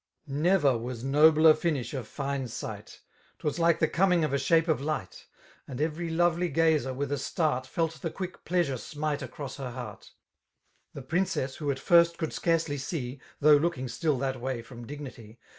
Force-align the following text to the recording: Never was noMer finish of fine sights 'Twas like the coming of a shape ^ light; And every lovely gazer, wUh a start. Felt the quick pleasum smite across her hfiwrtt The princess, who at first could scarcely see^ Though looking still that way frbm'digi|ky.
Never 0.25 0.79
was 0.79 1.03
noMer 1.03 1.55
finish 1.55 1.93
of 1.93 2.07
fine 2.07 2.47
sights 2.47 3.01
'Twas 3.37 3.59
like 3.59 3.77
the 3.77 3.87
coming 3.87 4.23
of 4.23 4.33
a 4.33 4.39
shape 4.39 4.65
^ 4.65 4.79
light; 4.83 5.27
And 5.67 5.79
every 5.79 6.09
lovely 6.09 6.49
gazer, 6.49 6.91
wUh 6.91 7.11
a 7.11 7.19
start. 7.19 7.67
Felt 7.67 8.01
the 8.01 8.09
quick 8.09 8.43
pleasum 8.43 8.79
smite 8.79 9.21
across 9.21 9.57
her 9.57 9.71
hfiwrtt 9.77 10.09
The 10.95 11.03
princess, 11.03 11.57
who 11.57 11.69
at 11.69 11.77
first 11.77 12.17
could 12.17 12.33
scarcely 12.33 12.77
see^ 12.77 13.19
Though 13.41 13.57
looking 13.57 13.87
still 13.87 14.17
that 14.17 14.41
way 14.41 14.63
frbm'digi|ky. 14.63 15.37